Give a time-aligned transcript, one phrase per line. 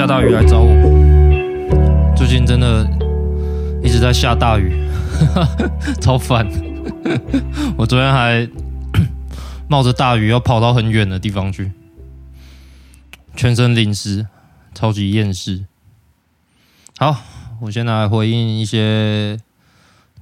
[0.00, 2.14] 下大雨来找我。
[2.16, 2.88] 最近真的
[3.82, 4.88] 一直在下大雨，
[6.00, 6.50] 超烦。
[7.76, 8.48] 我昨天还
[9.68, 11.72] 冒着大雨要跑到很远的地方去，
[13.36, 14.26] 全身淋湿，
[14.74, 15.66] 超级厌世。
[16.96, 17.18] 好，
[17.60, 19.38] 我先来回应一些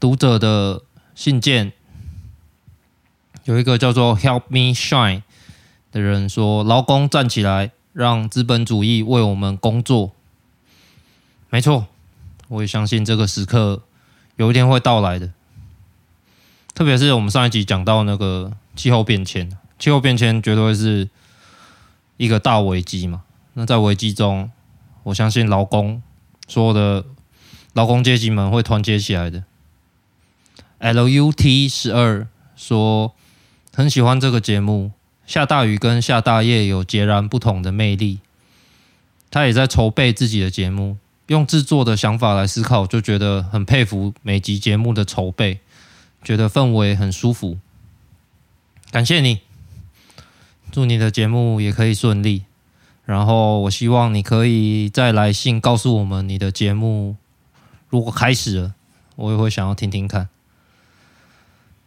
[0.01, 0.83] 读者的
[1.15, 1.71] 信件。
[3.45, 5.23] 有一个叫做 Help Me Shine
[5.93, 10.13] 的人说：“劳工站起来，让资本主义为我们工作。”
[11.51, 11.89] 没错，
[12.47, 13.83] 我也相信这个时刻
[14.37, 15.33] 有一天会到来的。
[16.75, 21.09] 特别是我们上一集讲到那个气候变迁，气候变迁绝对是
[22.19, 23.25] 一个大危机嘛。
[23.55, 24.53] 那在危机中，
[25.03, 26.01] 我相信劳工
[26.47, 27.05] 所有的
[27.73, 29.43] 劳工阶级们会团结起来的。
[30.79, 33.13] LUT 十二说
[33.75, 34.93] 很喜欢这个节目，
[35.29, 38.21] 下大雨跟下大夜有截然不同的魅力。
[39.31, 45.61] 他也在筹备自己的节目，用制作的想法来思考，就觉得很佩服每集节目的筹备。
[46.25, 47.59] 觉得氛围很舒服，
[48.91, 49.41] 感谢你，
[50.73, 52.45] 祝你的节目也可以顺利。
[53.05, 57.17] 然后我希望你可以再来信告诉我们你的节目
[57.91, 58.75] 如果开始了，
[59.17, 60.31] 我也会想要听听看。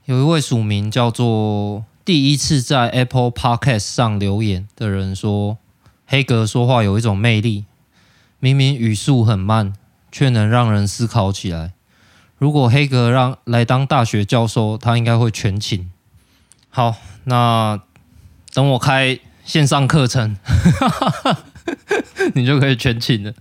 [0.05, 5.59] 有一位署名叫做第一次在 Apple Podcast 上留言的人说
[6.07, 7.65] ：“黑格说话有一种魅力，
[8.39, 9.73] 明明语速很慢，
[10.11, 11.73] 却能让人思考起来。”
[12.39, 15.91] 如果黑格让来当大学教授，他应该会全勤。
[16.69, 17.79] 好，那
[18.51, 20.35] 等我开线上课程，
[22.33, 23.33] 你就可以全勤了。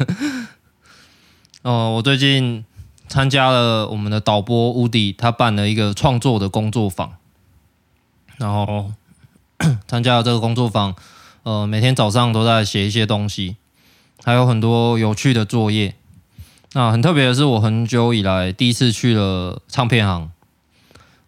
[1.62, 2.66] 哦，我最近
[3.08, 7.14] 参加了我们的导播乌迪，他办了一个创作的工作坊，
[8.40, 8.90] 然后
[9.86, 10.94] 参加了这个工作坊，
[11.42, 13.56] 呃，每天早上都在写一些东西，
[14.24, 15.94] 还有很多有趣的作业。
[16.72, 20.30] 那很特别的是，我很久以来第一次去了唱片行，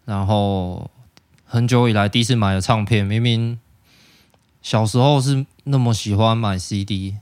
[0.05, 0.89] 然后
[1.45, 3.05] 很久以来第一次买了唱片。
[3.05, 3.59] 明明
[4.63, 7.17] 小时候是那么喜欢买 CD，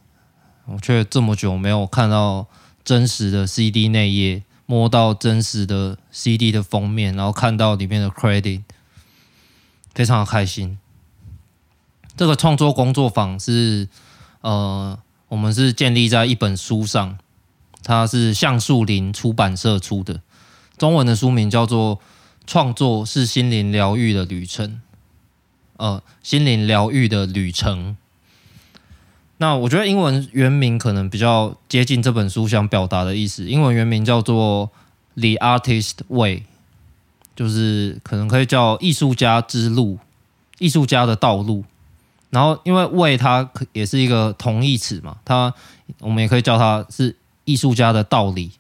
[0.67, 2.47] 我却这么久没有看到
[2.85, 8.61] 真实的 CD 内页，摸到真实的 CD 的封面，然后看到里面的 credit，
[9.93, 10.77] 非常的开心。
[12.17, 13.87] 这个创作工作坊是，
[14.41, 17.17] 呃，我们是建立在一本书上。
[17.83, 20.21] 它是橡树林出版社出的，
[20.77, 21.97] 中文的书名叫做
[22.45, 24.69] 《创作是心灵疗愈的旅程》，
[25.77, 27.97] 呃，心灵疗愈的旅程。
[29.37, 33.45] 那我觉得英文原名可能比较接近这本书想表达的意思。
[33.45, 34.69] 英文原名叫做
[35.19, 36.37] 《The Artist Way》，
[37.41, 39.97] 就是可能可以叫艺术家之路，
[40.59, 41.63] 艺术家的道路。
[42.29, 45.53] 然后因为为他也是一个同义词嘛，它
[45.99, 47.15] 我们也可以叫它是。
[47.43, 48.51] 艺术家的道理。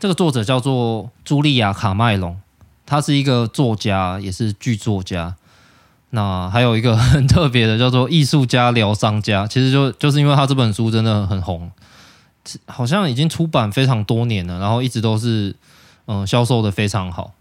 [0.00, 2.40] 这个作者叫做茱莉亚·卡麦隆，
[2.86, 5.36] 他是一个作家，也是剧作家。
[6.10, 9.46] 那还有一个很特别的，叫做艺术家疗伤家。
[9.46, 11.70] 其实就就是因为他这本书真的很红，
[12.66, 15.54] 好像已经出版非常多年了，然后一直都是
[16.06, 17.32] 嗯销售的非常好。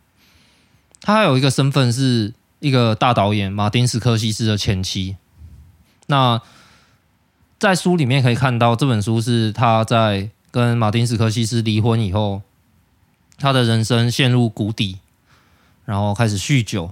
[1.01, 5.17] 他还有一个身份是一个大导演马丁·斯科西斯的前妻。
[6.07, 6.41] 那
[7.59, 12.41] 在书里面可以看到，这本书是他在跟马丁·斯科西斯离婚以后，
[13.37, 14.99] 他的人生陷入谷底，
[15.85, 16.91] 然后开始酗酒。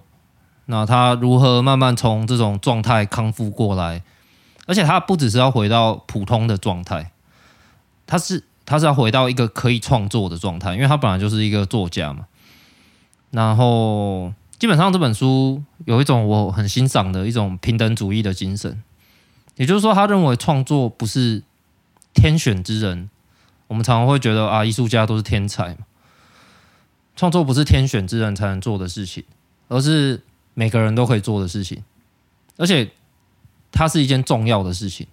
[0.66, 4.04] 那他如何慢慢从这种状态康复过来？
[4.68, 7.12] 而且他不只是要回到普通的状态，
[8.06, 12.26] 他是他是要回到一个可以创作的状态，因为他本来就是一个作家嘛。
[13.32, 18.82] 然后基本上这本书有一种我很欣赏的一种平等主义的精神。
[19.58, 21.44] 也就是说，他认为创作不是
[22.14, 23.10] 天选之人。
[23.68, 25.86] 我们常常会觉得啊，艺术家都是天才嘛。
[27.16, 29.24] 创作不是天选之人才能做的事情，
[29.68, 31.84] 而是每个人都可以做的事情。
[32.58, 32.92] 而且，
[33.72, 35.08] 它是一件重要的事情，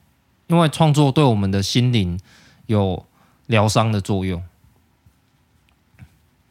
[0.47, 2.19] 因为创作对我们的心灵
[2.67, 3.05] 有
[3.49, 4.41] 疗伤的作用。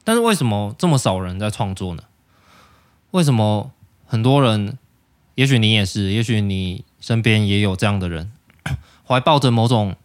[0.03, 2.03] 但是，为什么这么少人在创作呢？
[3.11, 3.71] 为什么
[4.05, 4.77] 很多人？
[5.35, 6.83] 也许你也是，也许你。
[6.99, 8.31] 身边也有这样的人，
[9.07, 9.95] 怀抱着某种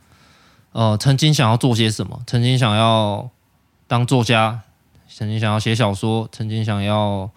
[0.72, 3.30] 呃，曾经想要做些什么，曾经想要
[3.88, 4.60] 当作家，
[5.08, 7.30] 曾经想要写小说，曾经想要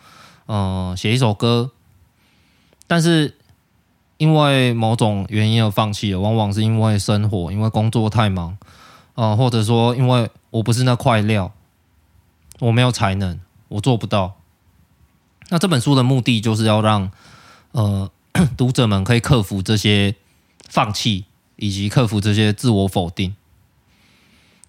[0.45, 1.71] 呃写一首歌，
[2.85, 3.37] 但是
[4.17, 8.57] 因为某种原因而放弃了，往往是因为生活，因为工作太忙，
[9.15, 11.51] 呃，或者说因为我不是那块料，
[12.59, 14.35] 我没有才能，我做不到。
[15.49, 17.11] 那这本书的目的就是要让
[17.71, 18.09] 呃。
[18.57, 20.13] 读者们可以克服这些
[20.67, 21.23] 放弃
[21.55, 23.33] 以及克服这些自我否定。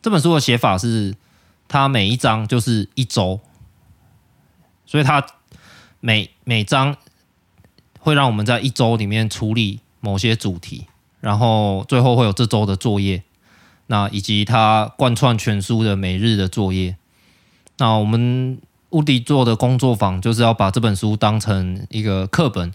[0.01, 1.17] 这本书的写法是，
[1.67, 3.41] 它每一章就是一周，
[4.87, 5.27] 所以它
[5.99, 6.97] 每每章
[7.99, 10.87] 会让我们在一周里面处理某些主题，
[11.19, 13.25] 然后最后会有这周的作业，
[13.87, 16.97] 那以及他贯穿全书的每日的作业。
[17.79, 18.59] 那我们
[18.91, 22.73] 乌迪做的工作坊就是要把这本书当成一个课本。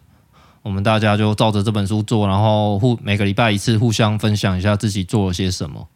[0.63, 5.87] 我们大家就照着这本书做，然后互每个礼拜一次互相分享一下自己做了些什么。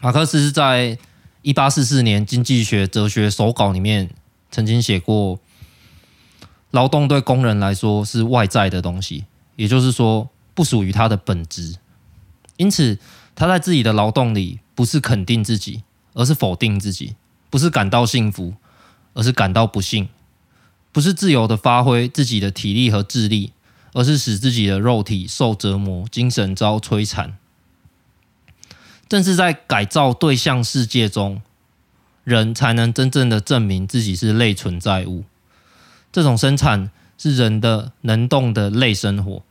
[0.00, 0.98] 马克思是在
[1.40, 4.10] 一八四四年《经济学哲学手稿》里面
[4.50, 5.38] 曾经写过，
[6.70, 9.24] 劳动对工人来说是外在的东西，
[9.56, 11.76] 也就是说不属于他的本质。
[12.60, 12.98] 因此，
[13.34, 17.14] 他在自己的劳动里不是肯定自己，而是否定自己；
[17.48, 18.52] 不是感到幸福，
[19.14, 20.10] 而是感到不幸。
[20.92, 23.54] 不是自由的发挥自己的体力和智力，
[23.94, 27.38] 而是使自己的肉体受折磨，精神遭摧残。
[29.08, 31.40] 正是在改造对象世界中，
[32.24, 35.24] 人才能真正的证明自己是类存在物。
[36.12, 39.42] 这种生产是人的能动的类生活。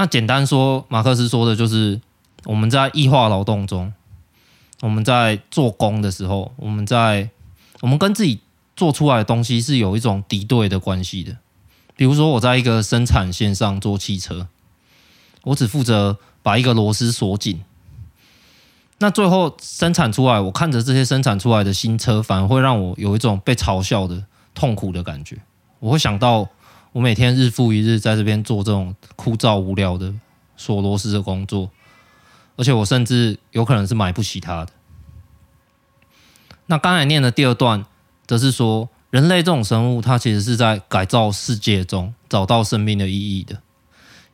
[0.00, 2.00] 那简单说，马克思说的就是
[2.44, 3.92] 我们在异化劳动中，
[4.80, 7.28] 我们在做工的时候，我们在
[7.82, 8.40] 我们跟自己。
[8.76, 11.36] 做出来的东西是有一种敌对的关系的。
[11.96, 14.48] 比如说，我在一个生产线上做汽车，
[15.42, 17.60] 我只负责把一个螺丝锁紧。
[19.00, 24.24] 那最后生产出来，我看着这些生产出来的新车，反而会让我有一种被嘲笑的
[24.54, 25.36] 痛苦的感觉。
[25.80, 26.48] 我会想到，
[26.92, 30.14] 我每天日复一日在这边做这种枯燥无聊的
[30.56, 31.70] 锁螺丝的工作，
[32.56, 34.72] 而且我甚至有可能是买不起它的。
[36.66, 37.84] 那刚才念的第二段。
[38.26, 43.60] 则是说，人类这种生物，它其实是在改造世界中找到生命的意义的。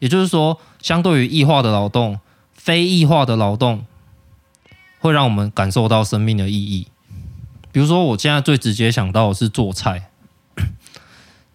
[0.01, 2.21] 也就是说，相对于异化的劳动，
[2.53, 3.87] 非异化的劳动
[4.99, 6.89] 会让我们感受到生命的意义。
[7.73, 10.11] 比如说，我现在最直接想到的是做菜。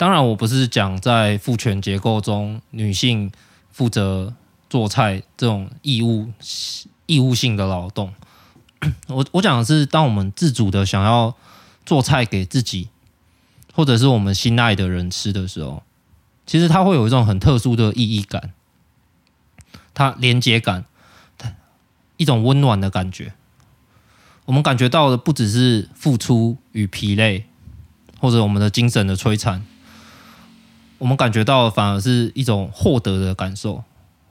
[0.01, 3.31] 当然，我不是讲在父权结构中女性
[3.69, 4.33] 负责
[4.67, 6.31] 做菜这种义务
[7.05, 8.11] 义务性的劳动。
[9.05, 11.35] 我我讲的是，当我们自主的想要。
[11.83, 12.89] 做菜给自己，
[13.73, 15.81] 或者是我们心爱的人吃的时候，
[16.45, 18.53] 其实它会有一种很特殊的意义感，
[19.93, 20.85] 它连接感，
[21.39, 21.51] 它
[22.17, 23.33] 一种温暖的感觉。
[24.45, 27.45] 我们感觉到的不只是付出与疲累，
[28.19, 29.65] 或者我们的精神的摧残，
[31.01, 33.83] 我们感觉到反而是一种获得的感受。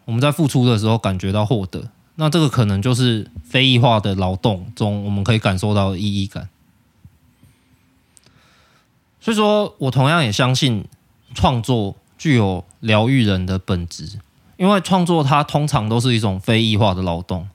[0.04, 6.48] 我们在付出的时候感觉到获得，那这个可能就是非异化的劳动中我们可以感受到意义感。
[9.20, 10.84] 所以说，我同样也相信
[11.34, 14.20] 创作具有疗愈人的本质，
[14.56, 17.48] 因为创作它通常都是一种非异化的劳动，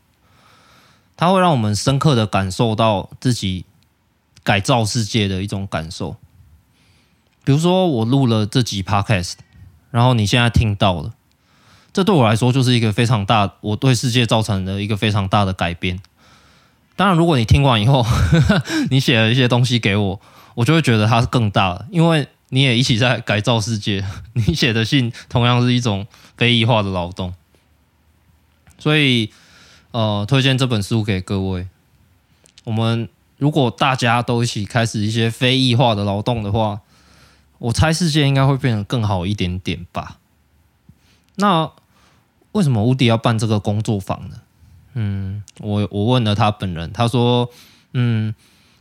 [1.15, 3.63] 它会让我们深刻的感受到自己
[4.43, 6.17] 改造世界的一种感受。
[7.45, 9.35] 比如说，我录了这集 Podcast，
[9.91, 11.13] 然后你现在听到了，
[11.93, 16.01] 这对我来说就是一个非常大，我对世界造成的一个非常大的改变。
[16.97, 18.05] 当然，如果你听完以后，
[18.89, 20.21] 你写了一些东西给我。
[20.55, 24.05] 我就会觉得它是更大的，因为你也一起在改造世界。
[24.31, 27.33] 你写的信同样是一种非异化的劳动，
[28.79, 29.29] 所以
[29.91, 31.67] 呃，推荐这本书给各位。
[32.63, 36.79] 我们如果大家都一起开始一些非异化的劳动的话，
[37.57, 40.19] 我猜世界应该会变得更好一点点吧。
[41.35, 41.71] 那
[42.51, 44.37] 为什么乌迪要办这个工作坊呢？
[44.93, 47.49] 嗯，我我问了他本人，他说，
[47.93, 48.33] 嗯。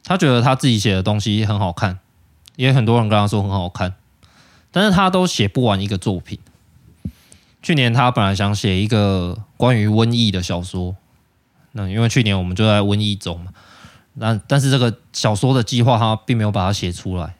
[0.06, 1.98] 他觉得他自己写的东西很好看，
[2.56, 3.94] 也很多人跟他说很好看，
[4.70, 6.38] 但是他都写不完一个作品。
[7.62, 10.94] 去年他本来想写一个关于瘟疫的小说，
[11.72, 13.52] 那因为去年我们就在瘟疫中嘛，
[14.12, 17.34] 那但是这个小说的计划他并没有把它写出来。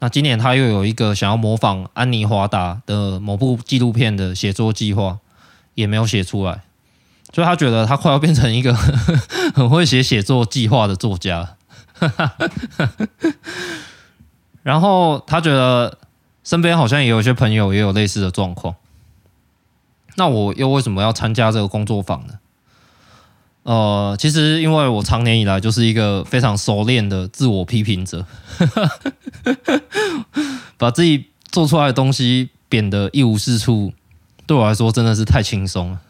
[0.00, 5.18] 那今年他又有一个想要模仿安妮华达的某部纪录片的写作计划，
[5.74, 6.62] 也没有写出来。
[7.32, 8.72] 所以他觉得他快要变成一个
[9.54, 11.56] 很会写写作计划的作家，
[14.62, 15.98] 然后他觉得
[16.42, 18.76] 身边好像也有一些朋友也有类似的状况。
[20.16, 22.34] 那我又为什么要参加这个工作坊呢？
[23.68, 28.24] 呃，其实因为我长年以来就是一个非常熟练的自我批评者，
[30.78, 33.92] 把自己做出来的东西贬得一无是处，
[34.46, 36.00] 对我来说真的是太轻松了。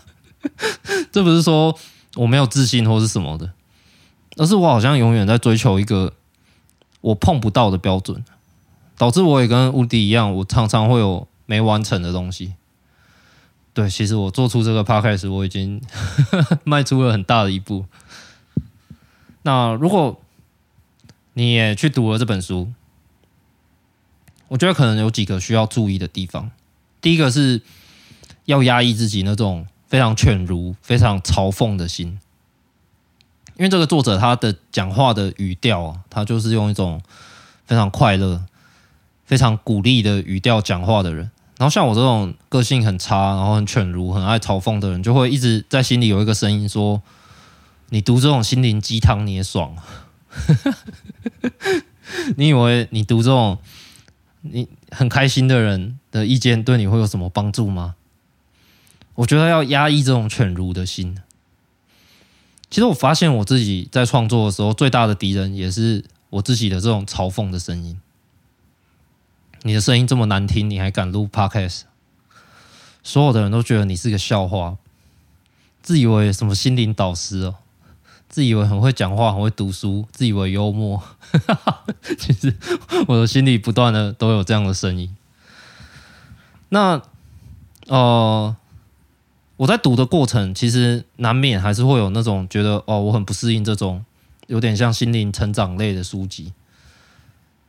[1.10, 1.74] 这不是说
[2.16, 3.50] 我没有自信或是什么的，
[4.36, 6.12] 而是我好像永远在追求一个
[7.00, 8.22] 我碰不到的标准。
[8.98, 12.52] 导致我也跟乌迪一样，我常常会有没完成的东西。
[13.72, 15.80] 对，其实我做出这个 podcast，我已经
[16.64, 17.86] 迈出了很大的一步。
[19.42, 20.20] 那如果
[21.34, 22.72] 你也去读了这本书，
[24.48, 26.50] 我觉得可能有几个需要注意的地方。
[27.00, 27.62] 第一个是
[28.44, 32.18] 要压抑自己那种非常犬儒、非常嘲讽的心，
[33.56, 37.00] 因为这个作者他的讲话的语调啊，他就是用一种
[37.64, 38.44] 非常快乐、
[39.24, 41.30] 非常鼓励的语调讲话的人。
[41.60, 47.02] 然后像我这种个性很差，然后很犬儒、很爱嘲讽的人，就会一直在心里有一个声音说
[47.90, 49.76] ：“你读这种心灵鸡汤你也爽。
[52.38, 53.58] ”你以为你读这种？
[54.40, 57.94] 你很开心的人的意见对你会有什么帮助吗？
[59.16, 61.18] 我觉得要压抑这种犬儒的心。
[62.70, 68.00] 其实我发现我自己在创作的时候，最大的敌人也是我自己的这种嘲讽的声音。
[69.62, 71.82] 你的声音这么难听，你还敢录 Podcast？
[73.02, 74.76] 所有的人都觉得你是个笑话，
[75.82, 77.56] 自以为什么心灵导师哦。
[78.28, 81.02] 自以为很会讲话，很会读书，自以为幽默，
[82.16, 82.56] 其实
[83.08, 85.16] 我的心里不断的都有这样的声音。
[86.68, 87.02] 那
[87.88, 88.54] 呃，
[89.56, 94.04] 我在读的过程，其实难免还是会有那种觉得哦，我很不适应这种
[94.46, 96.52] 有点像心灵成长类的书籍。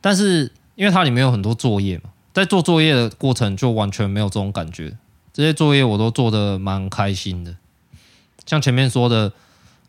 [0.00, 4.96] 但是因为它里面有很多作业嘛，在做作业的过程就完全没有这种感觉。
[5.32, 7.56] 这些作业我都做得蛮开心的，
[8.46, 9.32] 像前面说的。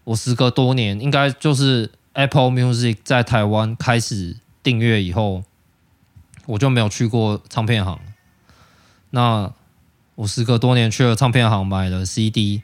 [0.05, 5.45] 我时隔多年，应该就是 Apple Music 在台湾开始订阅以后，
[6.45, 7.97] 我就没有去过唱片行。
[9.11, 9.53] 那
[10.15, 12.63] 我时隔多年去了唱片行买了 CD，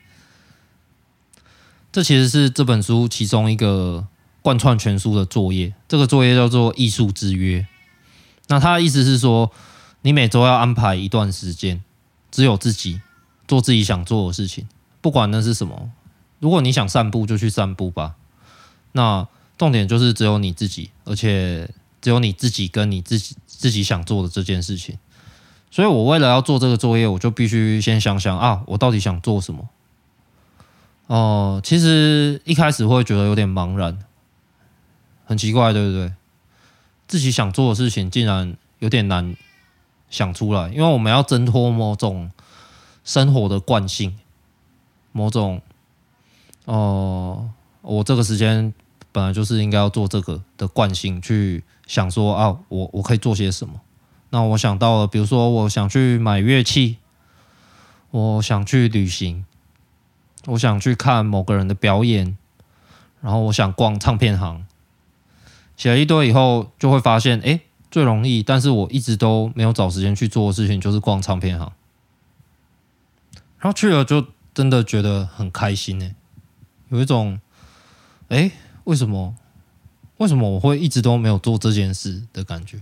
[1.93, 4.05] 这其实是这本书其中一个
[4.41, 5.73] 贯穿全书的作业。
[5.87, 7.65] 这个作业叫做“艺术之约”。
[8.49, 9.51] 那他的意思是说，
[10.01, 11.81] 你每周要安排一段时间，
[12.29, 13.01] 只有自己
[13.47, 14.67] 做自己想做的事情，
[14.99, 15.91] 不管那是什么。
[16.39, 18.15] 如果你想散步，就去散步吧。
[18.91, 19.27] 那
[19.57, 21.69] 重点就是只有你自己，而且
[22.01, 24.97] 只有你自己跟你自己自己想做的这件事情。
[25.71, 29.69] 所以我为了要做这个作业，我就必须先想想啊，我到底想做什么？
[31.07, 33.99] 哦、其实一开始会觉得有点茫然，
[35.25, 36.13] 很奇怪，对不对？
[37.09, 39.35] 自己想做的事情竟然有点难
[40.09, 42.31] 想出来，因为我们要挣脱某种
[43.03, 44.17] 生活的惯性，
[45.11, 45.61] 某种。
[46.65, 47.49] 哦，
[47.81, 48.71] 我这个时间
[49.11, 53.81] 本来就是应该要做这个的惯性，去想说啊，我我可以做些什么？
[54.29, 56.97] 那我想到了，比如说我想去买乐器，
[58.11, 59.43] 我想去旅行，
[60.45, 62.37] 我想去看某个人的表演，
[63.19, 64.63] 然后我想逛唱片行。
[65.79, 71.71] 写了一堆以后，就会发现，哎，最容易，但是我一直都没有找时间去做的事情，就是逛唱片行。
[73.59, 76.11] 然后去了，就真的觉得很开心呢。
[76.89, 77.39] 有一种，
[78.27, 78.51] 哎，
[78.83, 79.37] 为什么？
[80.17, 82.81] 为什么我会一直都没有做这件事的感觉？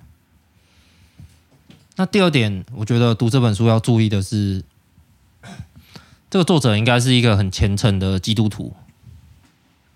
[1.97, 4.63] 那第二点，我觉得读这本书要注意的是，
[6.31, 8.75] 这个作者应该是一个很虔诚的基督徒。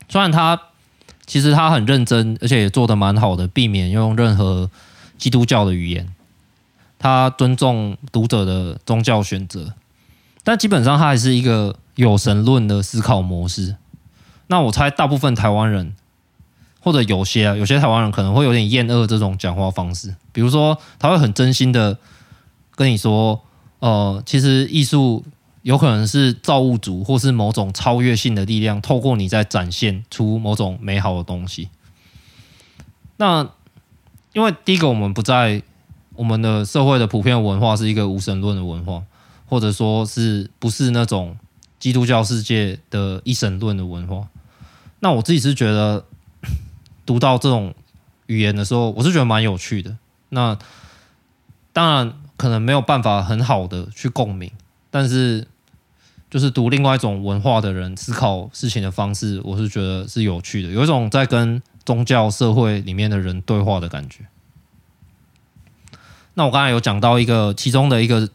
[0.08, 0.70] 虽然他
[1.32, 4.70] 其实他很认真，而且也做得蛮好的，避免用任何
[5.18, 6.14] 基督教的语言。
[7.00, 9.74] 他尊重读者的宗教选择，
[10.44, 13.78] 但基本上他还是一个有神论的思考模式。
[14.48, 15.94] 那我猜，大部分台湾人，
[16.82, 20.14] 或者有些啊，有些台湾人可能会有点厌恶这种讲话方式。
[20.34, 21.98] 比如说，他会很真心的
[22.76, 23.40] 跟你说，
[23.80, 25.24] 呃，其实艺术
[25.62, 31.70] 有可能是造物主或是某种超越性的力量，透过你在展现出某种美好的东西。
[33.18, 33.48] 那
[34.34, 35.62] 因为第一个，我们不在
[36.16, 39.04] 我们的社会的普遍文化是一个无神论的文化，
[39.46, 41.38] 或者说是不是那种
[41.80, 44.28] 基督教世界的一神论的文化。
[45.00, 46.06] 那我自己是觉得，
[47.06, 47.74] 读到这种
[48.28, 49.98] 语言的时候，我是觉得蛮有趣的。
[50.30, 50.58] 那
[51.74, 54.52] 当然可能没有办法很好的去共鸣，
[54.92, 55.48] 但是
[56.30, 64.28] 就是读另外一种文化的人思考事情的方式，我是觉得是有趣的，有一种在跟宗教社会里面的人对话的感觉。
[66.36, 68.30] 那我刚才有讲到一个其中的一个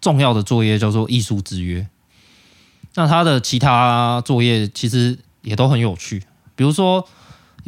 [0.00, 1.86] 重要的作业叫做艺术之约，
[2.96, 5.18] 那他的其他作业其实。
[5.40, 6.22] 也都很有趣，
[6.56, 7.08] 比如说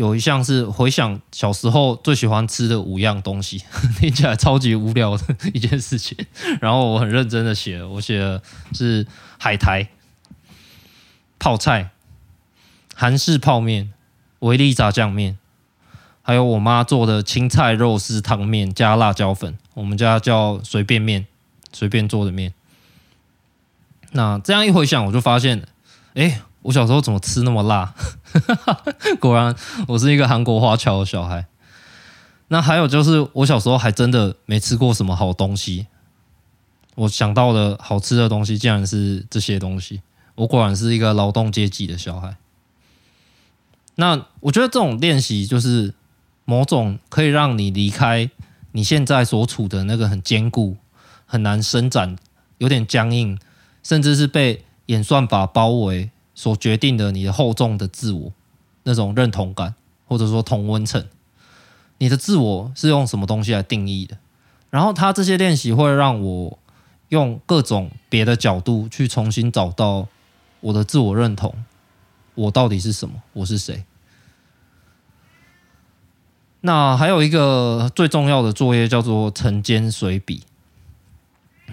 [0.00, 3.62] 有一项是回想小时候最喜欢吃的五样东西，
[4.00, 6.16] 听起来超级无聊的一件事情。
[6.58, 8.42] 然后我很认真的写，我写的
[8.72, 9.06] 是
[9.38, 9.88] 海苔、
[11.38, 11.90] 泡菜、
[12.94, 13.92] 韩式泡面、
[14.38, 15.36] 维力炸酱面、
[16.22, 21.26] 还有我妈做的青菜肉丝汤面加辣椒粉，我们家叫随便面，
[21.74, 22.54] 随便做的面。
[24.12, 25.66] 那这样一回想，我就发现，
[26.14, 27.94] 哎，我小时候怎么吃那么辣？
[29.20, 29.54] 果然，
[29.88, 31.46] 我是一个韩国华侨的小孩。
[32.48, 35.86] 那还有就是，我小时候还真的没吃过什么好东西。
[36.96, 40.02] 我想到的好吃的东西，竟然是这些东西。
[40.34, 42.36] 我果然是一个劳动阶级的小孩。
[43.94, 45.94] 那我觉得这种练习，就是
[46.44, 48.30] 某种可以让你离开
[48.72, 50.76] 你现在所处的那个很坚固、
[51.26, 52.16] 很难伸展、
[52.58, 53.38] 有点僵硬，
[53.82, 58.32] 甚至是被演算法包围所决定的你的厚重的自我
[58.84, 59.74] 那种认同感，
[60.08, 61.06] 或者说同温层。
[61.98, 64.16] 你的自我是用什么东西来定义的？
[64.70, 66.58] 然后他这些练习会让我
[67.10, 70.08] 用各种别的角度去重新找到
[70.60, 71.54] 我的自我认同，
[72.34, 73.22] 我到底是什么？
[73.34, 73.84] 我是谁？
[76.62, 80.44] 那还有一个最重要的作业叫做晨间随笔。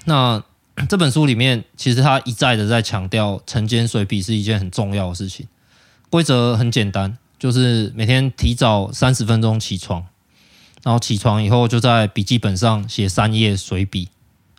[0.04, 0.44] 那
[0.86, 5.48] 这本书里面其实他一再的在强调晨间随笔是一件很重要的事情。
[6.10, 10.06] 规则很简单，就是每天提早三十分钟起床。
[10.84, 14.08] 然后起床以后，就在笔记本上写三页随笔，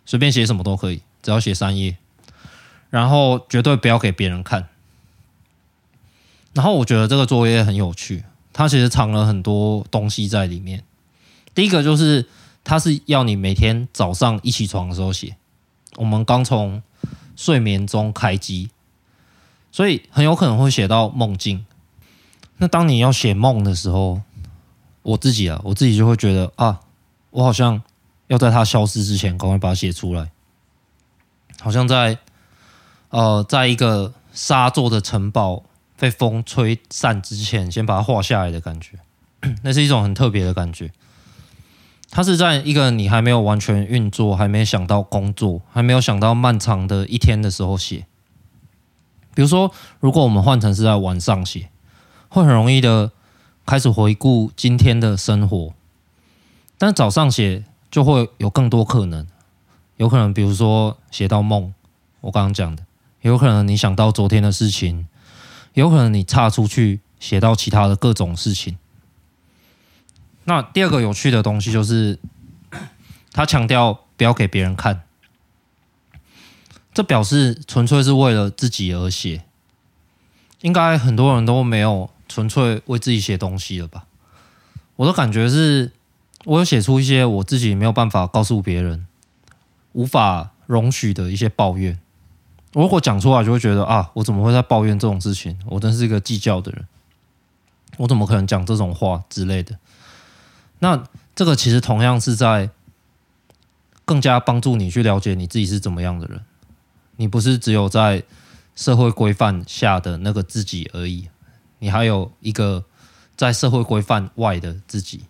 [0.05, 1.97] 随便写什么都可以，只要写三页。
[2.89, 4.67] 然后绝对不要给别人看。
[6.53, 10.83] 然后我觉得这个作业很有趣，它其实藏了很多东西在里面。
[11.55, 12.27] 第一个就是，
[12.63, 15.37] 它是要你每天早上一起床的时候写。
[15.99, 16.81] 我们刚从
[17.35, 18.69] 睡眠中开机，
[19.69, 21.65] 所以很有可能会写到梦境。
[22.55, 24.21] 那当你要写梦的时候，
[25.01, 26.79] 我自己啊，我自己就会觉得啊，
[27.31, 27.81] 我好像
[28.27, 30.31] 要在它消失之前赶快把它写出来，
[31.59, 32.17] 好像在
[33.09, 35.63] 呃，在一个沙做的城堡
[35.97, 38.97] 被风吹散之前，先把它画下来的感觉，
[39.63, 40.89] 那是一种很特别的感觉。
[42.11, 48.05] 它是在一个你还没有完全运作、还没想到工作、还没有想到漫长的一天的时候写。
[49.35, 51.69] 比如说，如果我们换成是在晚上写，
[52.27, 53.11] 会很容易的。
[53.65, 55.73] 开始回顾今天的生活，
[56.79, 59.27] 但早上写就会有更多可能，
[59.97, 61.71] 有可能比如说写到梦，
[62.21, 62.83] 我刚刚讲的，
[63.21, 65.05] 有可能你想到昨天的事情，
[65.75, 68.75] 有可能你岔出去写到其他的各种事情。
[70.49, 72.17] 那第二个有趣的东西就是，
[73.31, 75.03] 他强调不要给别人看，
[76.91, 79.43] 这表示纯粹是为了自己而写，
[80.61, 82.09] 应该很多人都没有。
[82.27, 84.05] 纯粹为自己写东西了吧？
[84.97, 85.91] 我的感觉是，
[86.45, 89.07] 我有写出一些我自己没有办法告诉别人、
[89.93, 91.99] 无法容许的一些抱怨。
[92.73, 95.57] 如果讲出来，就会觉得啊，我怎么会在抱怨这种事情？
[95.65, 96.85] 我真是一个计较的人，
[97.97, 99.79] 我怎么可能讲这种话之类的？
[100.79, 101.03] 那
[101.35, 102.69] 这个其实同样是在
[104.05, 106.41] 更加帮助你去了解你自己是怎么样的人。
[107.17, 108.23] 你不是只有在
[108.75, 111.27] 社会规范下的那个自己而已。
[111.79, 112.83] 你还有一个
[113.35, 115.21] 在社会规范外的自己。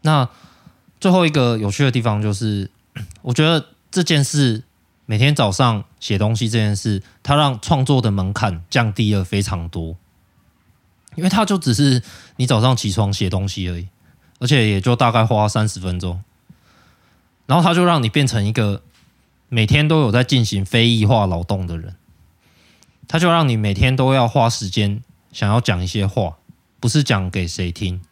[0.00, 0.28] 那
[1.00, 2.70] 最后一个有趣的地方就是，
[3.22, 4.62] 我觉得这件事
[5.06, 9.96] 每天早上写东西这件事，它让创作的门槛降低了非常多，
[11.16, 12.02] 因为它就只是
[12.36, 13.88] 你早上起床写东西而已，
[14.42, 16.20] 而且也就大概花三十分钟，
[17.46, 18.82] 然后他就让你变成一个
[19.48, 21.94] 每天都有在进行非异化劳动的人，
[23.06, 25.00] 他就让你每天都要花时间。
[25.30, 26.38] 想要讲一些话，
[26.80, 28.02] 不是讲给谁听，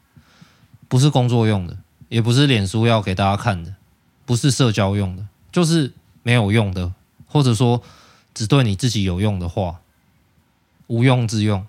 [0.86, 1.76] 不是工作用的，
[2.08, 3.74] 也不是脸书要给大家看的，
[4.24, 6.94] 不是社交用的，就是没有用的，
[7.26, 7.82] 或者说
[8.32, 9.80] 只对你自己有用的话，
[10.86, 11.66] 无用之用。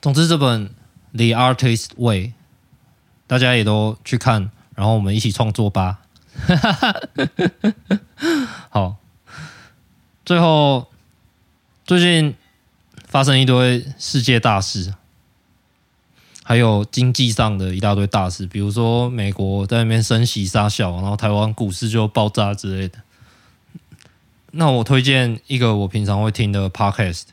[0.00, 0.68] 总之，这本
[1.14, 2.28] 《The Artist Way》，
[3.26, 6.00] 大家也都去看，然后我们一起创作吧。
[8.70, 8.96] 好，
[10.24, 10.88] 最后。
[11.84, 12.36] 最近
[13.06, 14.94] 发生一堆世界大事，
[16.44, 23.00] 还有经济上的一大堆大事，比如说美国在那边升息杀小，然后台湾股市就爆炸之类的。
[24.52, 27.24] 那我推荐一个我平常会听的 podcast，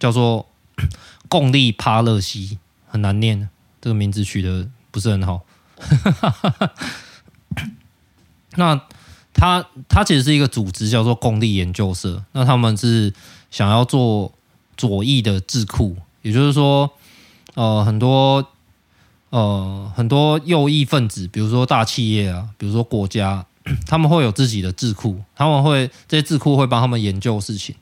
[0.00, 0.46] 叫做
[1.28, 2.58] “共利帕勒西”，
[2.88, 3.48] 很难念，
[3.80, 5.44] 这个名字取得不是很好。
[8.56, 8.80] 那。
[9.38, 12.24] 他他其实是一个组织，叫做共利研究社。
[12.32, 13.12] 那他们是
[13.50, 14.32] 想要做
[14.78, 16.90] 左翼的智库，也就是说，
[17.52, 18.48] 呃，很多
[19.28, 23.44] 呃很多右翼分子，比如说大企业啊，比如说国家，
[23.86, 27.74] 他们会有自己的智库，他们会这些智库会帮他们研究事情。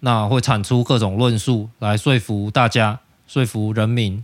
[0.00, 4.22] 那会产出各种论述来说服大家，说服人民，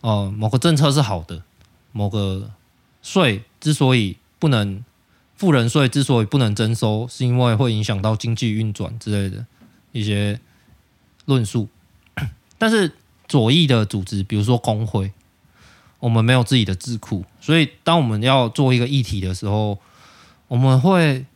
[0.00, 1.42] 呃，某个政策是好的，
[1.90, 2.50] 某个
[3.02, 4.84] 税之所以不能，
[5.36, 9.44] 富人税之所以不能征收，是因为会影响到经济运转之类的
[9.92, 10.38] 一些
[11.24, 11.68] 论述。
[12.58, 12.92] 但是
[13.26, 15.12] 左翼的组织，比如说工会，
[15.98, 19.78] 我们没有自己的智库，所以当我们要做一个议题的时候，
[20.48, 21.26] 我们会。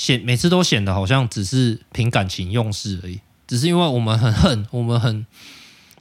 [0.00, 5.26] 显每次都显得好像只是凭感情用事而已，只是因为我们很恨， 我们很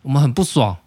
[0.03, 0.77] 我们很不爽，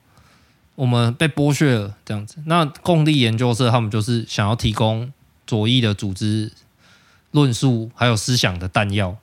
[0.77, 2.39] 我们被剥削了这样子。
[2.47, 5.13] 那共立研究社他们就是想要提供
[5.47, 6.51] 左翼的组织
[7.33, 9.19] 论述还有思想的弹药，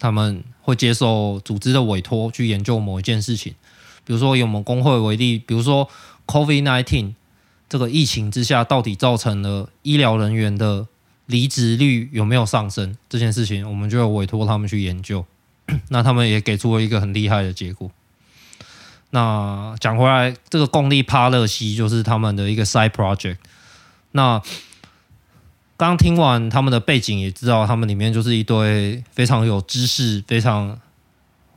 [0.00, 3.54] 他们会接受组织的委托去研究某一件事情，
[4.04, 5.88] 比如说以我们工会为例，比如说
[6.26, 7.14] COVID-19
[7.68, 10.88] 这个疫情之下到底造成了医疗人员的。
[11.30, 15.24] 离职率有没有上升这件事情，我们就要委托他们去研究。
[15.88, 17.90] 那他们也给出了一个很厉害的结果。
[19.10, 23.36] 那讲回来，这个共立帕勒西就是他们的一个 side project。
[24.12, 24.42] 那
[25.76, 30.78] 刚听完他们的背景，也知道他们里面就是一堆非常有知识、非常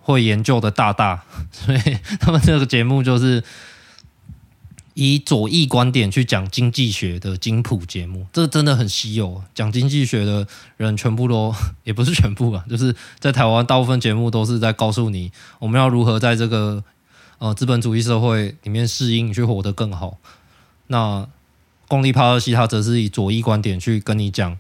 [0.01, 1.79] 会研究的大大，所以
[2.19, 3.43] 他们这个节目就是。
[4.95, 9.43] 以左翼观点去讲经济学的金普节目，这真的很稀有。
[9.55, 11.53] 讲经济学的人全部都
[11.83, 16.83] 也不是全部吧， 就是在台湾大部分节目都是在告诉你，我们要如何在这个
[17.39, 20.19] 呃资本主义社会里面适应，去活得更好。
[20.87, 21.27] 那
[21.87, 24.55] 共立帕勒西他则是以左翼观点去跟你讲，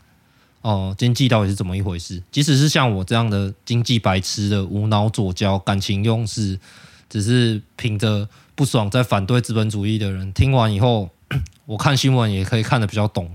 [0.61, 2.23] 哦、经济到底是怎么一回事。
[2.31, 6.59] 即使是像我这样的经济白痴的无脑左胶、感情用事，
[7.07, 8.27] 只是凭着。
[8.55, 11.09] 不爽在反对资本主义的人，听完以后，
[11.65, 13.31] 我看新闻也可以看得比较懂。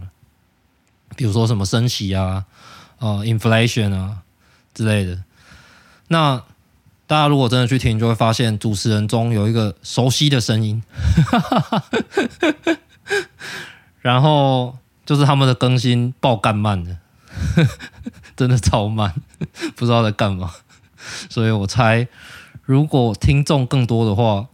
[1.16, 2.44] 比如说什么升息啊，
[2.98, 4.18] 呃，inflation 啊
[4.72, 5.24] 之类的。
[6.06, 6.42] 那
[7.06, 10.82] 大家如果真的去听，就会发现主持人中有一个熟悉的声音，
[14.00, 16.98] 然后就是他们的更新爆干慢的，
[18.36, 19.14] 真的超慢，
[19.74, 20.52] 不知道在干嘛。
[21.28, 22.06] 所以我猜，
[22.62, 24.46] 如果听众更多的话。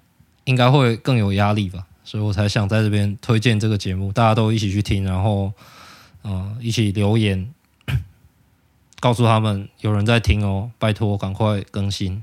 [0.45, 5.53] 应该会更有压力吧，所以我才想在这边推荐这个节目，大家都一起去听，然后，
[6.23, 7.53] 呃，一起留言，
[9.01, 12.23] 告诉他们有人在听哦，拜托赶快更新。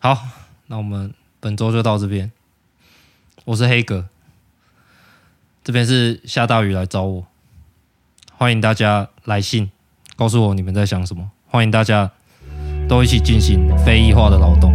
[0.00, 0.18] 好，
[0.66, 2.30] 那我们本周就到这边，
[3.46, 4.06] 我是黑格，
[5.64, 7.26] 这边是下大雨来找我，
[8.34, 9.70] 欢迎大家来信
[10.14, 12.10] 告诉我你们在想什么，欢迎大家
[12.86, 14.72] 都一起进行非异化的劳动，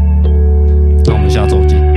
[1.05, 1.90] 那我们下周见。